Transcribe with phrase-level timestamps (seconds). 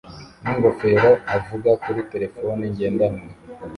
[0.41, 3.25] n'ingofero avuga kuri terefone ngendanwa